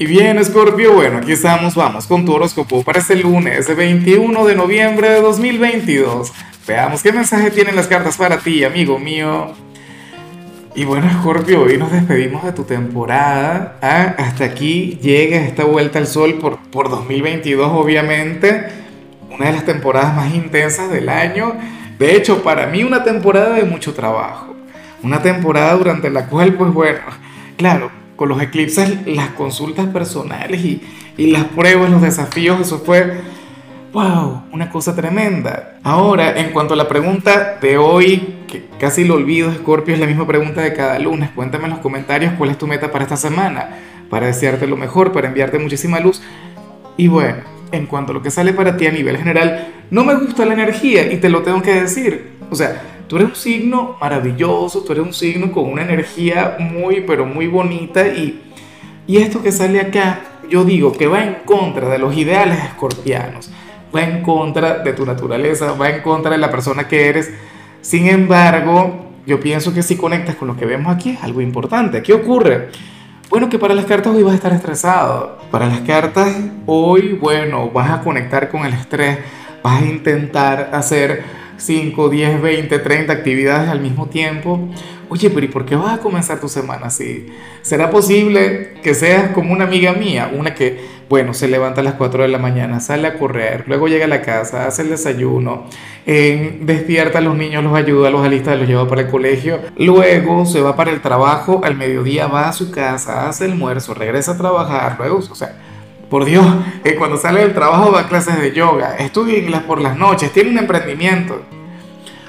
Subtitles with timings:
[0.00, 4.54] Y bien, Scorpio, bueno, aquí estamos, vamos con tu horóscopo para este lunes, 21 de
[4.54, 6.32] noviembre de 2022.
[6.66, 9.52] Veamos qué mensaje tienen las cartas para ti, amigo mío.
[10.74, 13.76] Y bueno, Scorpio, hoy nos despedimos de tu temporada.
[13.82, 14.14] ¿ah?
[14.16, 18.68] Hasta aquí llega esta vuelta al sol por, por 2022, obviamente.
[19.28, 21.52] Una de las temporadas más intensas del año.
[21.98, 24.56] De hecho, para mí una temporada de mucho trabajo.
[25.02, 27.00] Una temporada durante la cual, pues bueno,
[27.58, 30.82] claro, con los eclipses, las consultas personales y,
[31.16, 33.14] y las pruebas, los desafíos, eso fue,
[33.94, 35.78] wow, una cosa tremenda.
[35.82, 40.06] Ahora, en cuanto a la pregunta de hoy, que casi lo olvido, Scorpio, es la
[40.06, 41.30] misma pregunta de cada lunes.
[41.30, 43.78] Cuéntame en los comentarios cuál es tu meta para esta semana,
[44.10, 46.20] para desearte lo mejor, para enviarte muchísima luz.
[46.98, 47.38] Y bueno,
[47.72, 50.52] en cuanto a lo que sale para ti a nivel general, no me gusta la
[50.52, 52.32] energía y te lo tengo que decir.
[52.50, 57.00] O sea, Tú eres un signo maravilloso, tú eres un signo con una energía muy,
[57.00, 58.40] pero muy bonita y,
[59.04, 63.50] y esto que sale acá, yo digo que va en contra de los ideales escorpianos,
[63.92, 67.32] va en contra de tu naturaleza, va en contra de la persona que eres.
[67.80, 72.04] Sin embargo, yo pienso que si conectas con lo que vemos aquí es algo importante.
[72.04, 72.68] ¿Qué ocurre?
[73.28, 75.36] Bueno, que para las cartas hoy vas a estar estresado.
[75.50, 76.32] Para las cartas
[76.64, 79.18] hoy, bueno, vas a conectar con el estrés,
[79.64, 84.68] vas a intentar hacer 5, 10, 20, 30 actividades al mismo tiempo.
[85.08, 87.26] Oye, pero ¿y por qué vas a comenzar tu semana así?
[87.62, 90.30] ¿Será posible que seas como una amiga mía?
[90.32, 93.88] Una que, bueno, se levanta a las 4 de la mañana, sale a correr, luego
[93.88, 95.66] llega a la casa, hace el desayuno,
[96.06, 100.60] despierta a los niños, los ayuda, los alista, los lleva para el colegio, luego se
[100.60, 104.36] va para el trabajo, al mediodía va a su casa, hace el almuerzo, regresa a
[104.36, 105.58] trabajar, luego, o sea
[106.10, 106.44] por Dios,
[106.82, 110.32] que cuando sale del trabajo va a clases de yoga, estudia inglés por las noches,
[110.32, 111.40] tiene un emprendimiento.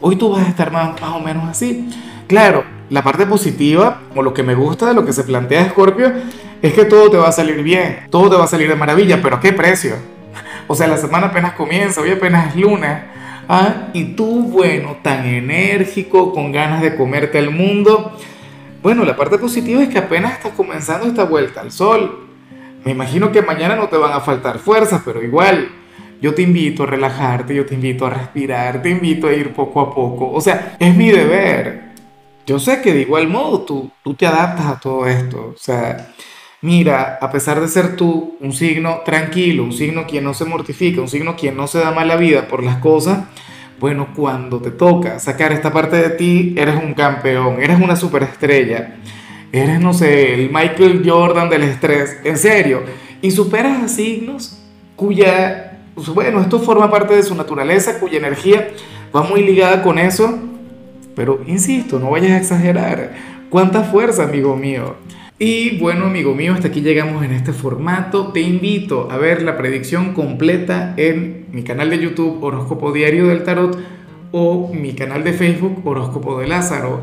[0.00, 1.90] Hoy tú vas a estar más, más o menos así.
[2.28, 6.12] Claro, la parte positiva, o lo que me gusta de lo que se plantea Scorpio,
[6.62, 9.20] es que todo te va a salir bien, todo te va a salir de maravilla,
[9.20, 9.96] pero ¿a qué precio?
[10.66, 12.96] O sea, la semana apenas comienza, hoy apenas es lunes.
[13.48, 13.88] ¿ah?
[13.92, 18.16] Y tú, bueno, tan enérgico, con ganas de comerte el mundo.
[18.82, 22.24] Bueno, la parte positiva es que apenas estás comenzando esta vuelta al sol.
[22.84, 25.68] Me imagino que mañana no te van a faltar fuerzas, pero igual,
[26.20, 29.80] yo te invito a relajarte, yo te invito a respirar, te invito a ir poco
[29.80, 30.30] a poco.
[30.30, 31.92] O sea, es mi deber.
[32.46, 35.52] Yo sé que de igual modo tú, tú te adaptas a todo esto.
[35.54, 36.12] O sea,
[36.60, 41.00] mira, a pesar de ser tú un signo tranquilo, un signo quien no se mortifica,
[41.00, 43.24] un signo quien no se da mala vida por las cosas,
[43.80, 48.96] bueno, cuando te toca sacar esta parte de ti, eres un campeón, eres una superestrella.
[49.54, 52.82] Eres, no sé, el Michael Jordan del estrés, en serio.
[53.22, 54.58] Y superas a signos
[54.96, 58.70] cuya, pues, bueno, esto forma parte de su naturaleza, cuya energía
[59.14, 60.40] va muy ligada con eso.
[61.14, 63.14] Pero, insisto, no vayas a exagerar.
[63.48, 64.96] ¿Cuánta fuerza, amigo mío?
[65.38, 68.32] Y bueno, amigo mío, hasta aquí llegamos en este formato.
[68.32, 73.44] Te invito a ver la predicción completa en mi canal de YouTube Horóscopo Diario del
[73.44, 73.78] Tarot
[74.32, 77.02] o mi canal de Facebook Horóscopo de Lázaro.